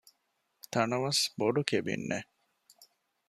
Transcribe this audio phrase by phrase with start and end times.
[0.71, 2.27] ތަނަވަސް ބޮޑު ކެބިންއެއް